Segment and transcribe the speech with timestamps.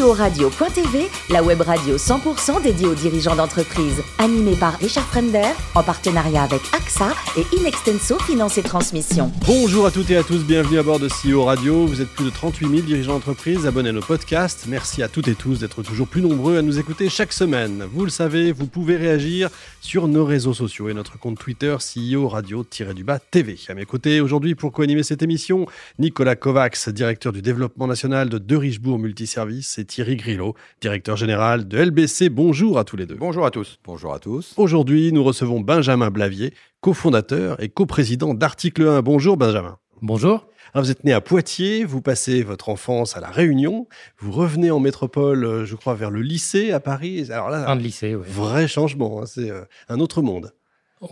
[0.00, 4.02] CEO Radio.tv, la web radio 100% dédiée aux dirigeants d'entreprise.
[4.18, 9.30] Animée par Richard Fremder, en partenariat avec AXA et Inextenso Finance et Transmission.
[9.46, 11.86] Bonjour à toutes et à tous, bienvenue à bord de CEO Radio.
[11.86, 14.66] Vous êtes plus de 38 000 dirigeants d'entreprise abonnés à nos podcasts.
[14.68, 17.84] Merci à toutes et tous d'être toujours plus nombreux à nous écouter chaque semaine.
[17.92, 22.28] Vous le savez, vous pouvez réagir sur nos réseaux sociaux et notre compte Twitter CEO
[22.28, 23.58] Radio-du-bas TV.
[23.68, 25.66] À mes côtés aujourd'hui pour co-animer cette émission,
[25.98, 31.66] Nicolas Kovacs, directeur du développement national de De Richebourg Multiservice et Thierry Grillo, directeur général
[31.66, 32.28] de LBC.
[32.28, 33.16] Bonjour à tous les deux.
[33.16, 33.80] Bonjour à tous.
[33.84, 34.54] Bonjour à tous.
[34.56, 39.02] Aujourd'hui, nous recevons Benjamin Blavier, cofondateur et coprésident d'Article 1.
[39.02, 39.78] Bonjour Benjamin.
[40.00, 40.46] Bonjour.
[40.72, 43.88] Alors vous êtes né à Poitiers, vous passez votre enfance à La Réunion,
[44.20, 47.26] vous revenez en métropole, euh, je crois, vers le lycée à Paris.
[47.32, 48.24] Alors là, un lycée, oui.
[48.28, 50.52] Vrai changement, hein, c'est euh, un autre monde.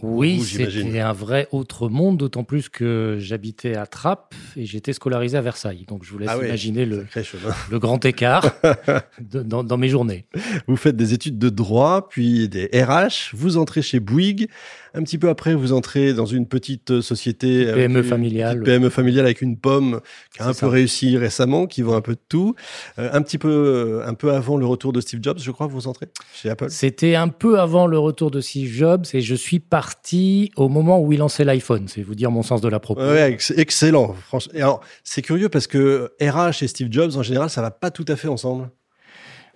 [0.02, 5.38] Oui, c'était un vrai autre monde, d'autant plus que j'habitais à Trappes et j'étais scolarisé
[5.38, 5.86] à Versailles.
[5.88, 7.06] Donc je vous laisse ah imaginer le,
[7.70, 8.44] le, grand écart
[9.20, 10.26] dans, dans, mes journées.
[10.66, 14.48] Vous faites des études de droit, puis des RH, vous entrez chez Bouygues,
[14.94, 17.72] un petit peu après, vous entrez dans une petite société.
[17.72, 18.62] PME familiale.
[18.62, 20.00] PME familiale avec une pomme
[20.34, 22.54] qui a un peu réussi récemment, qui vend un peu de tout.
[22.98, 25.88] Euh, un petit peu, un peu avant le retour de Steve Jobs, je crois, vous
[25.88, 26.66] entrez chez Apple?
[26.70, 31.00] C'était un peu avant le retour de Steve Jobs et je suis parti au moment
[31.00, 31.86] où il lançait l'iPhone.
[31.86, 33.00] C'est vous dire mon sens de la propos.
[33.00, 34.12] Ouais, excellent.
[34.26, 34.52] Franchement.
[34.56, 38.04] alors, c'est curieux parce que RH et Steve Jobs, en général, ça va pas tout
[38.08, 38.70] à fait ensemble.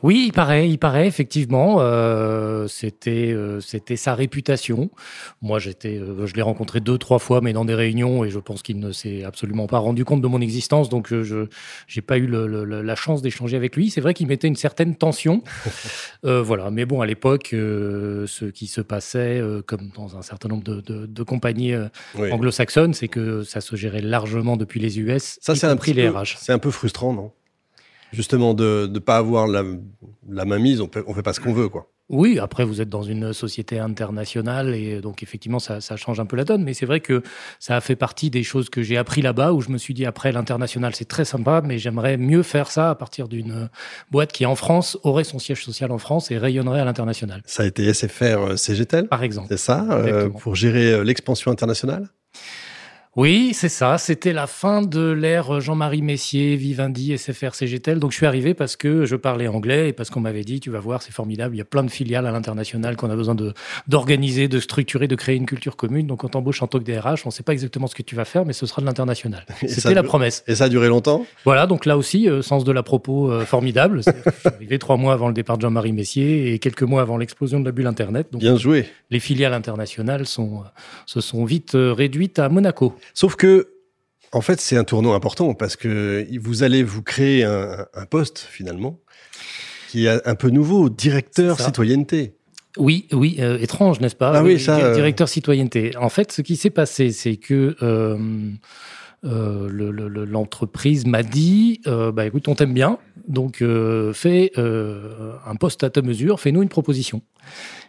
[0.02, 1.76] Oui, il paraît, il paraît effectivement.
[1.80, 4.90] Euh, c'était, euh, c'était sa réputation.
[5.40, 8.38] Moi, j'étais, euh, je l'ai rencontré deux, trois fois, mais dans des réunions, et je
[8.38, 10.88] pense qu'il ne s'est absolument pas rendu compte de mon existence.
[10.88, 11.46] Donc, euh, je,
[11.86, 13.90] j'ai pas eu le, la chance d'échanger avec lui.
[13.90, 15.42] C'est vrai qu'il mettait une certaine tension.
[16.22, 16.70] voilà.
[16.70, 21.06] Mais bon, à l'époque, ce qui se passait, comme dans un certain nombre de, de,
[21.06, 21.74] de compagnies
[22.16, 25.38] anglo-saxonnes, c'est que ça se gérait largement depuis les US.
[25.40, 26.36] Ça, c'est un RH.
[26.38, 27.32] C'est un peu frustrant, non?
[28.12, 29.64] Justement de ne pas avoir la,
[30.28, 31.88] la mainmise, on ne fait pas ce qu'on veut, quoi.
[32.12, 36.26] Oui, après vous êtes dans une société internationale et donc effectivement ça, ça change un
[36.26, 37.22] peu la donne, mais c'est vrai que
[37.58, 40.04] ça a fait partie des choses que j'ai appris là-bas où je me suis dit
[40.04, 43.70] après l'international c'est très sympa, mais j'aimerais mieux faire ça à partir d'une
[44.10, 47.42] boîte qui en France aurait son siège social en France et rayonnerait à l'international.
[47.46, 49.48] Ça a été SFR euh, CGTEL Par exemple.
[49.48, 52.08] C'est ça, euh, pour gérer euh, l'expansion internationale?
[53.14, 53.98] Oui, c'est ça.
[53.98, 57.98] C'était la fin de l'ère Jean-Marie Messier, Vivendi, SFR, CGTEL.
[57.98, 60.70] Donc je suis arrivé parce que je parlais anglais et parce qu'on m'avait dit, tu
[60.70, 61.54] vas voir, c'est formidable.
[61.54, 63.52] Il y a plein de filiales à l'international qu'on a besoin de
[63.86, 66.06] d'organiser, de structurer, de créer une culture commune.
[66.06, 68.14] Donc on t'embauche en tant que DRH, on ne sait pas exactement ce que tu
[68.14, 69.44] vas faire, mais ce sera de l'international.
[69.66, 70.42] C'était la promesse.
[70.46, 71.26] Et ça a duré longtemps?
[71.44, 74.00] Voilà, donc là aussi, euh, sens de la propos euh, formidable.
[74.06, 77.18] je suis arrivé trois mois avant le départ de Jean-Marie Messier et quelques mois avant
[77.18, 78.28] l'explosion de la bulle Internet.
[78.32, 78.86] Donc, Bien joué.
[79.10, 80.68] Les filiales internationales sont, euh,
[81.04, 82.94] se sont vite réduites à Monaco.
[83.14, 83.68] Sauf que,
[84.32, 88.98] en fait, c'est un tournant important parce que vous allez vous créer un, poste finalement
[89.88, 92.34] qui est un peu nouveau, directeur citoyenneté.
[92.78, 94.32] Oui, oui, euh, étrange, n'est-ce pas?
[94.34, 94.78] Ah oui, ça.
[94.78, 95.96] Euh, directeur citoyenneté.
[95.96, 98.16] En fait, ce qui s'est passé, c'est que euh,
[99.22, 102.98] l'entreprise m'a dit, bah écoute, on t'aime bien,
[103.28, 103.62] donc
[104.14, 107.22] fais un poste à ta mesure, fais-nous une proposition.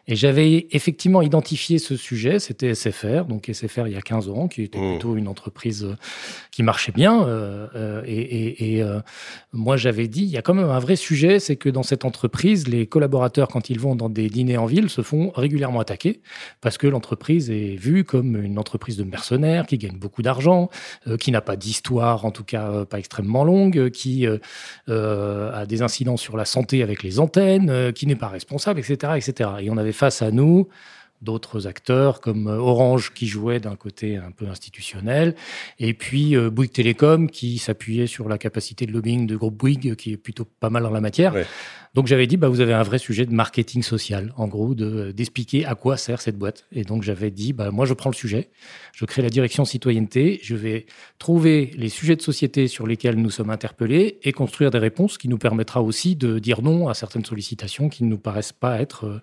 [0.07, 4.47] Et j'avais effectivement identifié ce sujet, c'était SFR, donc SFR il y a 15 ans,
[4.49, 4.91] qui était mmh.
[4.91, 5.95] plutôt une entreprise euh,
[6.53, 7.25] qui marchait bien.
[7.25, 8.99] Euh, euh, et, et, et euh,
[9.53, 12.05] moi, j'avais dit, il y a quand même un vrai sujet, c'est que dans cette
[12.05, 16.21] entreprise, les collaborateurs, quand ils vont dans des dîners en ville, se font régulièrement attaquer
[16.61, 20.69] parce que l'entreprise est vue comme une entreprise de mercenaires qui gagne beaucoup d'argent,
[21.19, 24.27] qui n'a pas d'histoire, en tout cas pas extrêmement longue, qui
[24.87, 29.49] a des incidents sur la santé avec les antennes, qui n'est pas responsable, etc., etc.
[29.61, 30.67] Et on avait face à nous
[31.23, 35.35] d'autres acteurs comme euh, Orange qui jouait d'un côté un peu institutionnel
[35.79, 39.95] et puis euh, Bouygues Télécom qui s'appuyait sur la capacité de lobbying de groupe Bouygues
[39.95, 41.33] qui est plutôt pas mal en la matière.
[41.93, 45.11] Donc j'avais dit, bah, vous avez un vrai sujet de marketing social, en gros, de
[45.11, 46.65] d'expliquer à quoi sert cette boîte.
[46.71, 48.49] Et donc j'avais dit, bah, moi je prends le sujet,
[48.93, 50.87] je crée la direction citoyenneté, je vais
[51.19, 55.27] trouver les sujets de société sur lesquels nous sommes interpellés et construire des réponses qui
[55.27, 59.05] nous permettra aussi de dire non à certaines sollicitations qui ne nous paraissent pas être
[59.05, 59.21] euh,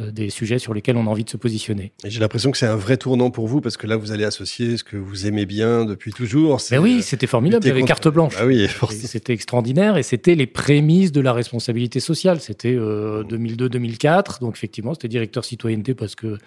[0.00, 1.92] euh, des sujets sur lesquels on a envie de se positionner.
[2.04, 4.76] J'ai l'impression que c'est un vrai tournant pour vous parce que là vous allez associer
[4.76, 6.60] ce que vous aimez bien depuis toujours.
[6.72, 8.34] Mais oui, euh, c'était formidable, j'avais carte blanche.
[8.36, 12.40] Ah oui, c'était extraordinaire et c'était les prémices de la responsabilité sociale.
[12.40, 14.06] C'était 2002-2004.
[14.06, 16.38] Euh, Donc, effectivement, c'était directeur citoyenneté parce que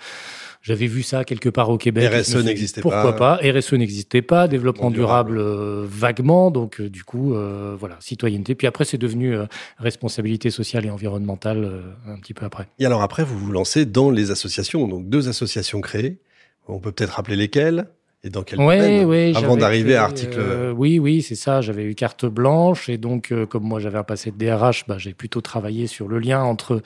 [0.61, 2.11] j'avais vu ça quelque part au Québec.
[2.11, 2.89] RSE n'existait pas.
[2.89, 4.47] Pourquoi pas RSE n'existait pas.
[4.47, 6.51] Développement durable, euh, vaguement.
[6.51, 7.35] Donc, euh, du coup,
[7.79, 8.55] voilà, citoyenneté.
[8.55, 9.35] Puis après, c'est devenu
[9.77, 12.67] responsabilité sociale et environnementale un petit peu après.
[12.79, 14.87] Et alors après, vous vous lancez dans les associations.
[14.87, 16.19] Donc, deux associations créées.
[16.67, 17.87] On peut peut-être rappeler lesquelles?
[18.25, 20.37] Et dans quel ouais, domaine ouais, Avant d'arriver à article.
[20.39, 21.59] Euh, oui, oui, c'est ça.
[21.59, 24.97] J'avais eu carte blanche et donc, euh, comme moi j'avais un passé de DRH, bah,
[24.97, 26.81] j'ai plutôt travaillé sur le lien entre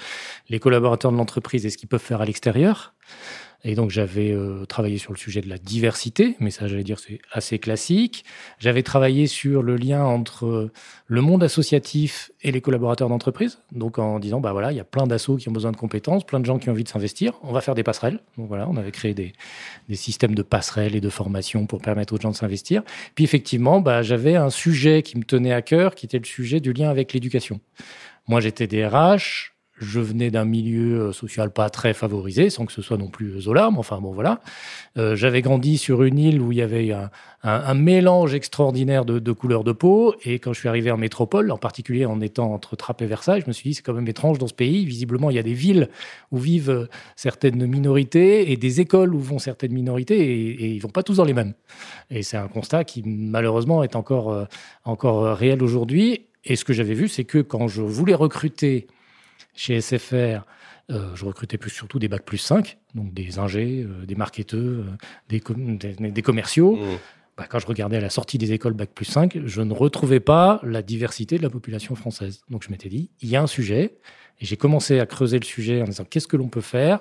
[0.49, 2.95] les collaborateurs de l'entreprise et ce qu'ils peuvent faire à l'extérieur.
[3.63, 6.99] Et donc j'avais euh, travaillé sur le sujet de la diversité, mais ça j'allais dire
[6.99, 8.23] c'est assez classique.
[8.59, 10.71] J'avais travaillé sur le lien entre euh,
[11.07, 14.83] le monde associatif et les collaborateurs d'entreprise, donc en disant bah voilà il y a
[14.85, 17.33] plein d'assauts qui ont besoin de compétences, plein de gens qui ont envie de s'investir,
[17.41, 18.19] on va faire des passerelles.
[18.37, 19.33] Donc voilà, on avait créé des,
[19.89, 22.83] des systèmes de passerelles et de formation pour permettre aux gens de s'investir.
[23.15, 26.59] Puis effectivement bah j'avais un sujet qui me tenait à cœur, qui était le sujet
[26.59, 27.59] du lien avec l'éducation.
[28.27, 32.81] Moi j'étais DRH, je venais d'un milieu euh, social pas très favorisé, sans que ce
[32.81, 34.39] soit non plus euh, Zola, mais enfin bon voilà.
[34.97, 36.91] Euh, j'avais grandi sur une île où il y avait
[37.43, 41.57] un, mélange extraordinaire de, couleurs de peau, et quand je suis arrivé en métropole, en
[41.57, 44.39] particulier en étant entre Trappes et Versailles, je me suis dit c'est quand même étrange
[44.39, 44.85] dans ce pays.
[44.85, 45.89] Visiblement, il y a des villes
[46.31, 50.89] où vivent certaines minorités et des écoles où vont certaines minorités, et, et ils vont
[50.89, 51.53] pas tous dans les mêmes.
[52.09, 54.47] Et c'est un constat qui malheureusement est encore
[54.83, 56.25] encore réel aujourd'hui.
[56.43, 58.87] Et ce que j'avais vu, c'est que quand je voulais recruter
[59.57, 60.45] chez SFR,
[60.89, 64.59] euh, je recrutais plus surtout des bacs plus 5, donc des ingés, euh, des marketeurs,
[64.61, 64.85] euh,
[65.27, 66.77] des, com des, des, commerciaux.
[66.77, 66.97] Mmh.
[67.37, 70.21] Bah, quand je regardais à la sortie des écoles bac plus 5, je ne retrouvais
[70.21, 72.41] pas la diversité de la population française.
[72.49, 73.97] Donc je m'étais dit, il y a un sujet.
[74.39, 76.99] Et j'ai commencé à creuser le sujet en disant qu'est-ce que l'on peut faire?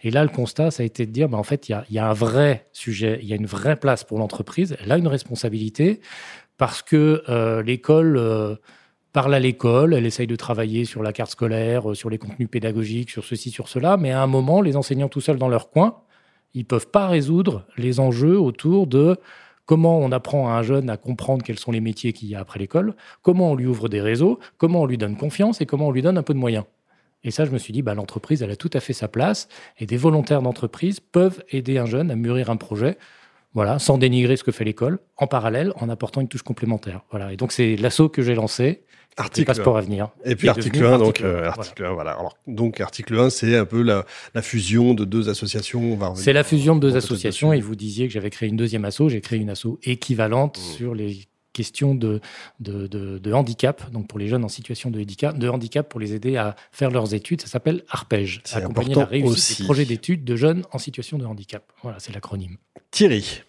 [0.00, 1.84] Et là, le constat, ça a été de dire, bah, en fait, il y a,
[1.90, 4.76] y a un vrai sujet, il y a une vraie place pour l'entreprise.
[4.82, 6.00] Elle a une responsabilité
[6.56, 8.56] parce que euh, l'école euh,
[9.12, 12.48] parle à l'école, elle essaye de travailler sur la carte scolaire, euh, sur les contenus
[12.50, 15.70] pédagogiques, sur ceci, sur cela, mais à un moment, les enseignants tout seuls dans leur
[15.70, 16.02] coin,
[16.54, 19.16] ils peuvent pas résoudre les enjeux autour de
[19.66, 22.40] comment on apprend à un jeune à comprendre quels sont les métiers qu'il y a
[22.40, 25.88] après l'école, comment on lui ouvre des réseaux, comment on lui donne confiance et comment
[25.88, 26.64] on lui donne un peu de moyens.
[27.24, 29.48] Et ça, je me suis dit, bah, l'entreprise, elle a tout à fait sa place,
[29.78, 32.96] et des volontaires d'entreprise peuvent aider un jeune à mûrir un projet,
[33.58, 37.00] voilà, sans dénigrer ce que fait l'école, en parallèle, en apportant une touche complémentaire.
[37.10, 37.32] Voilà.
[37.32, 38.82] Et donc, c'est l'assaut que j'ai lancé,
[39.16, 40.10] Article passeport à venir.
[40.24, 42.12] Et puis article 1, donc euh, article 1, voilà.
[42.12, 45.98] Alors, donc article 1, c'est un peu la, la, fusion de deux associations.
[46.14, 47.52] C'est la fusion de deux associations.
[47.52, 49.08] Et vous disiez que j'avais créé une deuxième asso.
[49.08, 50.76] J'ai créé une asso équivalente mmh.
[50.76, 52.20] sur les questions de,
[52.60, 55.98] de, de, de, handicap, donc pour les jeunes en situation de handicap, de handicap pour
[55.98, 57.40] les aider à faire leurs études.
[57.40, 59.62] Ça s'appelle ARPEJ, accompagner la réussite aussi.
[59.62, 61.64] des projets d'études de jeunes en situation de handicap.
[61.82, 62.58] Voilà, c'est l'acronyme.
[62.92, 63.42] Thierry.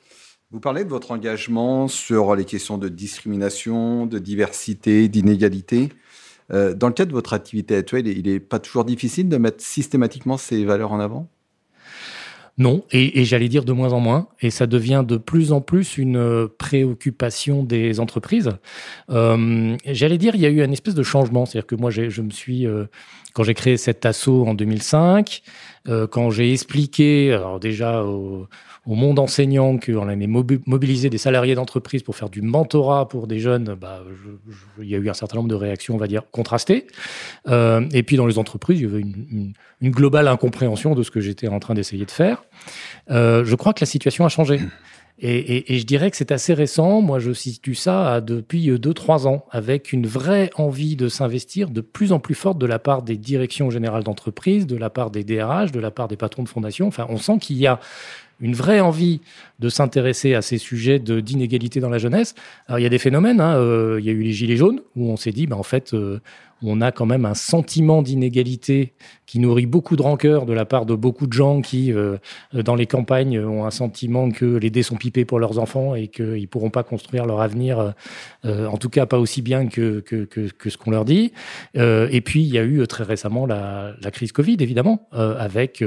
[0.52, 5.90] Vous parlez de votre engagement sur les questions de discrimination, de diversité, d'inégalité.
[6.52, 9.64] Euh, dans le cadre de votre activité actuelle, il n'est pas toujours difficile de mettre
[9.64, 11.30] systématiquement ces valeurs en avant?
[12.58, 15.98] Non, et, j'allais dire de moins en moins, et ça devient de plus en plus
[15.98, 18.50] une préoccupation des entreprises.
[19.12, 22.22] Euh, j'allais dire, il y a eu un espèce de changement, c'est-à-dire que moi, je
[22.22, 22.86] me suis, euh,
[23.34, 25.42] quand j'ai créé cet assaut en 2005,
[25.88, 28.48] euh, quand j'ai expliqué, alors déjà au,
[28.86, 33.40] au monde enseignant qu'on allait mobiliser des salariés d'entreprise pour faire du mentorat pour des
[33.40, 34.04] jeunes, bah,
[34.80, 36.88] il y a eu un certain nombre de réactions, on va dire, contrastées.
[37.48, 39.54] Euh, et puis dans les entreprises, il y avait une,
[39.84, 42.44] globale incompréhension de ce que j'étais en train d'essayer de faire.
[43.12, 44.60] Euh, je crois que la situation a changé.
[45.22, 47.02] Et, je dirais que c'est assez récent.
[47.02, 51.82] Moi, je situe ça depuis deux, trois ans, avec une vraie envie de s'investir de
[51.82, 55.26] plus en plus forte de la part des directions générales d'entreprise, de la part des
[55.26, 56.88] DRH, de la part des patrons de fondation.
[56.88, 57.82] Enfin, on sent qu'il y a
[58.42, 59.22] une vraie envie
[59.60, 62.36] de s'intéresser à ces sujets d'inégalité dans la jeunesse.
[62.68, 63.42] Alors, il y a des phénomènes.
[63.42, 65.64] Hein, euh, il y a eu les gilets jaunes où on s'est dit, bah, en
[65.64, 66.22] fait, euh,
[66.64, 68.94] on a quand même un sentiment d'inégalité
[69.26, 72.18] qui nourrit beaucoup de rancœur de la part de beaucoup de gens qui, euh,
[72.54, 76.08] dans les campagnes, ont un sentiment que les dés sont pipés pour leurs enfants et
[76.08, 77.94] qu'ils ne pourront pas construire leur avenir,
[78.44, 81.32] en tout cas pas aussi bien que, que, ce qu'on leur dit.
[81.76, 85.82] Et puis, il y a eu très récemment la, crise Covid, évidemment, avec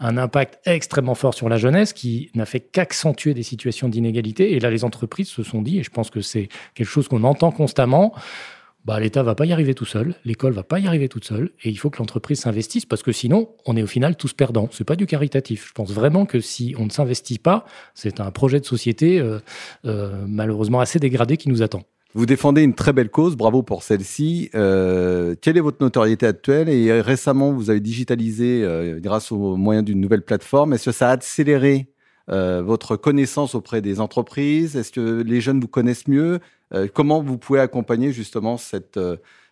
[0.00, 4.52] un impact extrêmement fort sur la jeunesse qui n'a fait qu'accentuer des situations d'inégalité.
[4.52, 7.24] Et là, les entreprises se sont dit, et je pense que c'est quelque chose qu'on
[7.24, 8.14] entend constamment,
[8.84, 11.50] bah, l'État va pas y arriver tout seul, l'école va pas y arriver toute seule,
[11.64, 14.68] et il faut que l'entreprise s'investisse parce que sinon, on est au final tous perdants.
[14.70, 15.66] C'est pas du caritatif.
[15.66, 19.40] Je pense vraiment que si on ne s'investit pas, c'est un projet de société euh,
[19.86, 21.82] euh, malheureusement assez dégradé qui nous attend.
[22.16, 24.48] Vous défendez une très belle cause, bravo pour celle-ci.
[24.54, 29.84] Euh, quelle est votre notoriété actuelle Et récemment, vous avez digitalisé euh, grâce aux moyens
[29.84, 30.72] d'une nouvelle plateforme.
[30.72, 31.92] Est-ce que ça a accéléré
[32.30, 34.76] euh, votre connaissance auprès des entreprises?
[34.76, 36.40] Est-ce que les jeunes vous connaissent mieux?
[36.94, 38.98] Comment vous pouvez accompagner justement cette,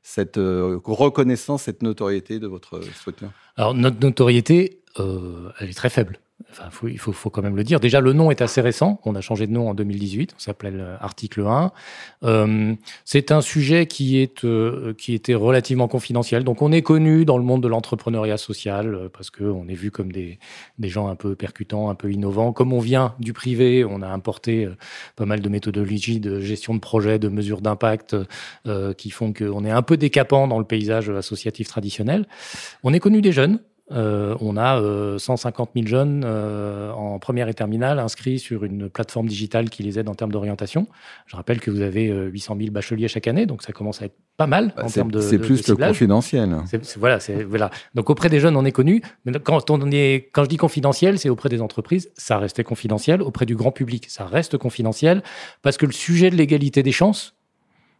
[0.03, 6.19] cette reconnaissance, cette notoriété de votre structure Alors notre notoriété, elle est très faible.
[6.51, 7.79] Enfin, il faut, faut, quand même le dire.
[7.79, 9.01] Déjà, le nom est assez récent.
[9.05, 10.35] On a changé de nom en 2018.
[10.37, 11.73] On s'appelle euh, Article 1.
[12.25, 12.75] Euh,
[13.05, 16.43] c'est un sujet qui, est, euh, qui était relativement confidentiel.
[16.43, 19.93] Donc, on est connu dans le monde de l'entrepreneuriat social euh, parce qu'on est vu
[19.93, 20.39] comme des,
[20.79, 22.53] des gens un peu percutants, un peu innovants.
[22.53, 24.69] Comme on vient du privé, on a importé
[25.17, 28.17] pas mal de méthodologies de gestion de projet, de mesures d'impact
[28.97, 32.27] qui font qu'on est un peu décapant dans le paysage associatif traditionnel.
[32.83, 33.61] On est connu des jeunes.
[33.95, 34.81] Euh, on a
[35.19, 39.83] 150 euh, 000 jeunes euh, en première et terminale inscrits sur une plateforme digitale qui
[39.83, 40.89] les aide en termes d'orientation.
[41.27, 44.17] Je rappelle que vous avez 800 000 bacheliers chaque année, donc ça commence à être
[44.37, 45.21] pas mal bah, en termes de.
[45.21, 46.57] C'est plus le confidentiel.
[46.99, 47.71] voilà, voilà.
[47.95, 49.01] Donc auprès des jeunes, on est connu.
[49.25, 53.23] Mais quand, on est, quand je dis confidentiel, c'est auprès des entreprises, ça restait confidentiel.
[53.23, 55.23] Auprès du grand public, ça reste confidentiel
[55.63, 57.37] parce que le sujet de l'égalité des chances,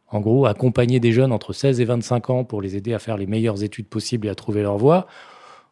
[0.09, 3.17] en gros, accompagner des jeunes entre 16 et 25 ans pour les aider à faire
[3.17, 5.07] les meilleures études possibles et à trouver leur voie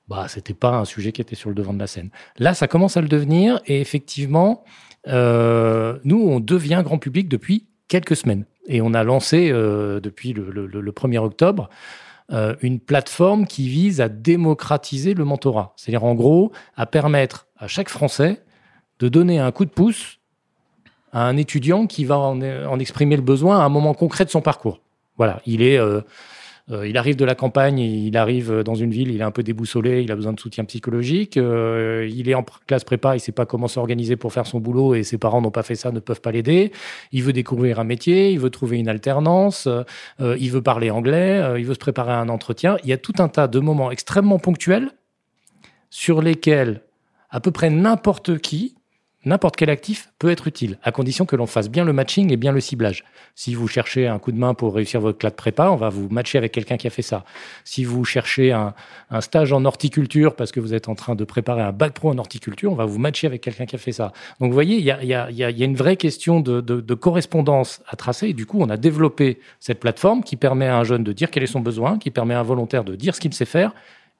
[0.09, 2.11] bah, c'était pas un sujet qui était sur le devant de la scène.
[2.39, 4.65] Là, ça commence à le devenir et effectivement,
[5.09, 8.45] euh, nous, on devient grand public depuis quelques semaines.
[8.67, 11.69] Et on a lancé euh, depuis le, le, 1er octobre
[12.33, 15.73] euh, une plateforme qui vise à démocratiser le mentorat.
[15.77, 18.43] C'est-à-dire, en gros, à permettre à chaque Français
[19.01, 20.19] de donner un coup de pouce
[21.13, 24.31] à un étudiant qui va en, en exprimer le besoin à un moment concret de
[24.31, 24.81] son parcours.
[25.19, 25.79] Voilà, il est
[26.69, 30.03] il arrive de la campagne, il arrive dans une ville, il est un peu déboussolé,
[30.03, 31.37] il a besoin de soutien psychologique.
[31.37, 34.95] Euh, il est en classe prépa, il sait pas comment s'organiser pour faire son boulot
[34.95, 36.73] et ses parents n'ont pas fait ça, ne peuvent pas l'aider.
[37.11, 41.43] Il veut découvrir un métier, il veut trouver une alternance, euh, il veut parler anglais,
[41.59, 42.77] il veut se préparer à un entretien.
[42.85, 44.91] Il y a tout un tas de moments extrêmement ponctuels
[45.91, 46.83] sur lesquels
[47.31, 48.77] à peu près n'importe qui
[49.25, 52.37] n'importe quel actif peut être utile, à condition que l'on fasse bien le matching et
[52.37, 53.05] bien le ciblage.
[53.35, 56.09] Si vous cherchez un coup de main pour réussir votre classe prépa, on va vous
[56.09, 57.25] matcher avec quelqu'un qui a fait ça.
[57.65, 58.75] Si vous cherchez un,
[59.21, 62.19] stage en horticulture parce que vous êtes en train de préparer un bac pro en
[62.19, 64.13] horticulture, on va vous matcher avec quelqu'un qui a fait ça.
[64.41, 68.29] Donc vous voyez, il y a, une vraie question de, correspondance à tracer.
[68.29, 71.31] Et du coup, on a développé cette plateforme qui permet à un jeune de dire
[71.31, 73.73] quel est son besoin, qui permet à un volontaire de dire ce qu'il sait faire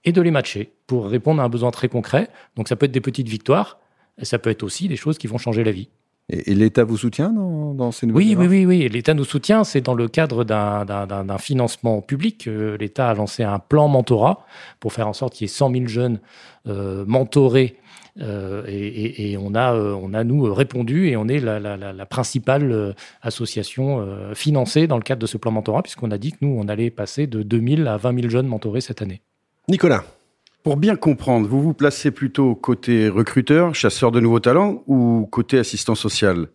[0.05, 2.29] et de les matcher pour répondre à un besoin très concret.
[2.57, 3.79] Donc ça peut être des petites victoires
[4.19, 5.89] et ça peut être aussi des choses qui vont changer la vie.
[6.29, 8.89] Et, l'État vous soutient dans, ces nouvelles Oui, oui, oui, oui.
[8.89, 9.65] L'État nous soutient.
[9.65, 12.49] C'est dans le cadre d'un financement public.
[12.79, 14.47] L'État a lancé un plan mentorat
[14.81, 16.21] pour faire en sorte qu'il y ait 100 000 jeunes
[16.69, 17.77] euh, mentorés.
[18.21, 22.95] Euh, et, on, a, euh, on a, nous, répondu et on est la, la principale
[23.23, 26.69] association financée dans le cadre de ce plan mentorat, puisqu'on a dit que nous, on
[26.69, 29.23] allait passer de 2 000 à 20 000 jeunes mentorés cette année.
[29.69, 30.05] Nicolas
[30.63, 35.59] pour bien comprendre, vous vous placez plutôt côté recruteur, chasseur de nouveaux talents ou côté
[35.59, 36.49] assistant social?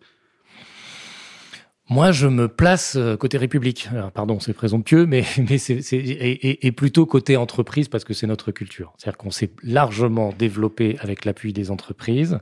[1.90, 3.88] Moi, je me place euh, côté République.
[4.12, 8.92] pardon, c'est présomptueux, mais, mais c'est, et, plutôt côté entreprise parce que c'est notre culture.
[8.98, 12.40] C'est-à-dire qu'on s'est largement développé avec l'appui des entreprises.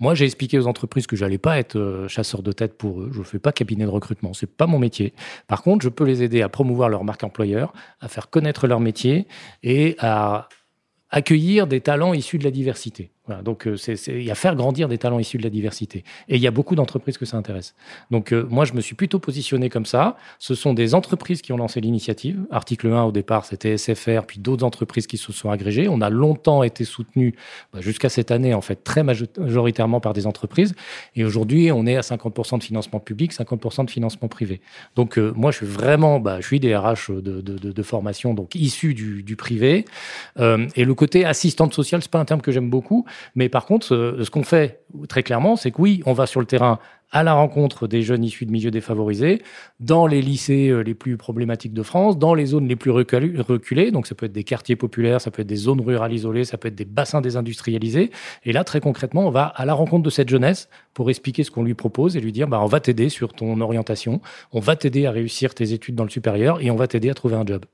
[0.00, 3.10] Moi, j'ai expliqué aux entreprises que j'allais pas être euh, chasseur de tête pour eux.
[3.12, 4.32] Je fais pas cabinet de recrutement.
[4.32, 5.14] C'est pas mon métier.
[5.46, 8.80] Par contre, je peux les aider à promouvoir leur marque employeur, à faire connaître leur
[8.80, 9.28] métier
[9.62, 10.48] et à
[11.10, 13.10] accueillir des talents issus de la diversité
[13.42, 13.76] donc, euh,
[14.08, 16.04] il y a faire grandir des talents issus de la diversité.
[16.28, 17.74] Et il y a beaucoup d'entreprises que ça intéresse.
[18.10, 20.16] Donc, euh, moi, je me suis plutôt positionné comme ça.
[20.38, 22.44] Ce sont des entreprises qui ont lancé l'initiative.
[22.50, 25.88] Article 1, au départ, c'était SFR, puis d'autres entreprises qui se sont agrégées.
[25.88, 27.34] On a longtemps été soutenu,
[27.72, 30.74] bah, jusqu'à cette année, en fait, très majoritairement par des entreprises.
[31.16, 34.60] Et aujourd'hui, on est à 50% de financement public, 50% de financement privé.
[34.96, 38.92] Donc, euh, moi, je suis vraiment, bah, je suis des RH de, formation, donc issus
[38.92, 39.86] du, du privé.
[40.38, 43.06] et le côté assistante sociale, c'est pas un terme que j'aime beaucoup.
[43.34, 46.46] Mais par contre, ce, qu'on fait très clairement, c'est que oui, on va sur le
[46.46, 46.78] terrain
[47.12, 49.42] à la rencontre des jeunes issus de milieux défavorisés,
[49.80, 53.90] dans les lycées euh, les plus problématiques de France, dans les zones les plus reculées.
[53.90, 56.56] Donc ça peut être des quartiers populaires, ça peut être des zones rurales isolées, ça
[56.56, 58.10] peut être des bassins désindustrialisés.
[58.44, 61.50] Et là, très concrètement, on va à la rencontre de cette jeunesse pour expliquer ce
[61.50, 64.20] qu'on lui propose et lui dire, bah, on va t'aider sur ton orientation,
[64.52, 67.14] on va t'aider à réussir tes études dans le supérieur et on va t'aider à
[67.14, 67.64] trouver un job.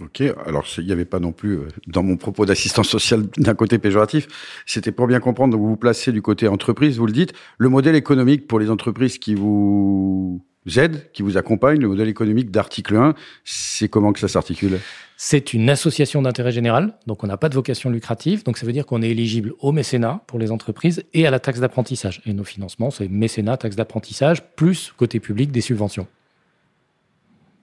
[0.00, 3.54] Ok, alors il n'y avait pas non plus euh, dans mon propos d'assistance sociale d'un
[3.56, 4.28] côté péjoratif,
[4.64, 7.96] c'était pour bien comprendre, vous vous placez du côté entreprise, vous le dites, le modèle
[7.96, 10.40] économique pour les entreprises qui vous
[10.76, 14.78] aident, qui vous accompagnent, le modèle économique d'article 1, c'est comment que ça s'articule?
[15.16, 18.72] C'est une association d'intérêt général, donc on n'a pas de vocation lucrative, donc ça veut
[18.72, 22.22] dire qu'on est éligible au mécénat pour les entreprises et à la taxe d'apprentissage.
[22.24, 26.06] Et nos financements, c'est mécénat, taxe d'apprentissage, plus côté public des subventions.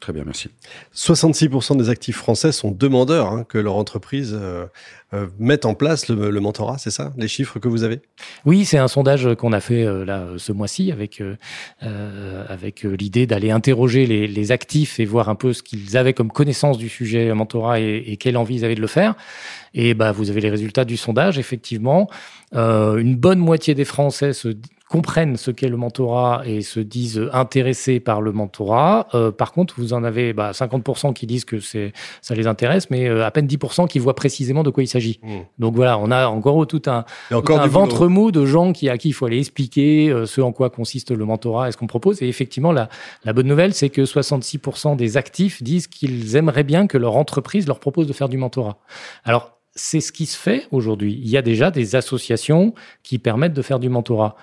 [0.03, 0.49] Très bien, merci.
[0.93, 4.65] 66% des actifs français sont demandeurs hein, que leur entreprise euh,
[5.13, 8.01] euh, mette en place le, le mentorat, c'est ça Les chiffres que vous avez?
[8.45, 11.37] Oui, c'est un sondage qu'on a fait euh, là ce mois-ci avec, euh,
[11.83, 16.13] euh, avec l'idée d'aller interroger les, les, actifs et voir un peu ce qu'ils avaient
[16.13, 19.15] comme connaissance du sujet mentorat et, et, quelle envie ils avaient de le faire.
[19.73, 21.39] Et bah, vous avez les résultats du sondage.
[21.39, 22.09] Effectivement,
[22.51, 24.49] une bonne moitié des Français se
[24.89, 29.07] comprennent ce qu'est le mentorat et se disent intéressés par le mentorat.
[29.13, 32.89] Euh, par contre, vous en avez bah, 50% qui disent que c'est ça les intéresse,
[32.89, 35.19] mais euh, à peine 10% qui voient précisément de quoi il s'agit.
[35.23, 35.29] Mmh.
[35.57, 38.89] Donc voilà, on a encore tout un, encore tout un ventre mou de gens qui,
[38.89, 41.77] à qui il faut aller expliquer euh, ce en quoi consiste le mentorat et ce
[41.77, 42.21] qu'on propose.
[42.21, 42.89] Et effectivement, la,
[43.23, 47.67] la bonne nouvelle, c'est que 66% des actifs disent qu'ils aimeraient bien que leur entreprise
[47.67, 48.77] leur propose de faire du mentorat.
[49.23, 51.19] Alors, c'est ce qui se fait aujourd'hui.
[51.23, 54.35] Il y a déjà des associations qui permettent de faire du mentorat.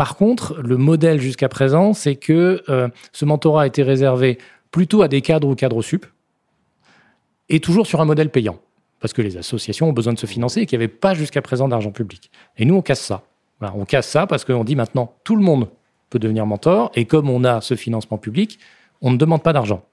[0.00, 4.38] Par contre, le modèle jusqu'à présent, c'est que euh, ce mentorat a été réservé
[4.70, 6.06] plutôt à des cadres ou cadres sup,
[7.50, 8.58] et toujours sur un modèle payant,
[9.00, 11.42] parce que les associations ont besoin de se financer et qu'il n'y avait pas jusqu'à
[11.42, 12.30] présent d'argent public.
[12.56, 13.24] Et nous, on casse ça.
[13.60, 15.68] On casse ça parce qu'on dit maintenant, tout le monde
[16.08, 18.58] peut devenir mentor, et comme on a ce financement public,
[19.02, 19.84] on ne demande pas d'argent.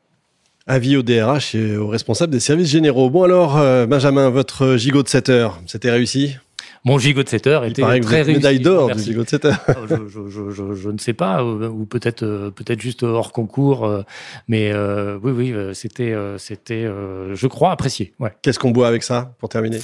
[0.68, 3.10] Avis au DRH et aux responsables des services généraux.
[3.10, 6.38] Bon alors, euh, Benjamin, votre gigot de 7 heures, c'était réussi?
[6.86, 8.34] Mon gigot de 7 heures était très réussi.
[8.34, 9.60] médaille d'or du gigot de 7 heures.
[9.90, 14.04] je, je, je, je, ne sais pas, ou peut-être peut-être juste hors concours, euh,
[14.48, 18.14] mais euh, oui, oui, c'était, c'était, je crois, apprécié.
[18.20, 18.34] Ouais.
[18.42, 19.80] Qu'est-ce qu'on boit avec ça, pour terminer?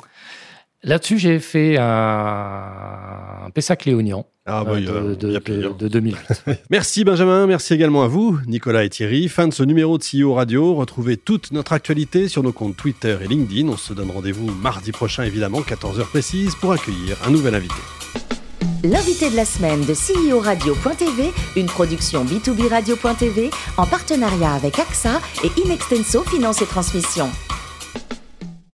[0.85, 1.83] Là-dessus, j'ai fait un,
[3.45, 4.25] un Pessac Léognan.
[4.45, 6.17] Ah bah, de, de, de, de, 2008.
[6.69, 9.29] merci Benjamin, merci également à vous, Nicolas et Thierry.
[9.29, 10.75] Fin de ce numéro de CEO Radio.
[10.75, 13.69] Retrouvez toute notre actualité sur nos comptes Twitter et LinkedIn.
[13.69, 17.75] On se donne rendez-vous mardi prochain, évidemment, 14h précise, pour accueillir un nouvel invité.
[18.83, 25.21] L'invité de la semaine de CEO Radio.tv, une production B2B Radio.tv en partenariat avec AXA
[25.45, 27.29] et Inextenso Finance et Transmission.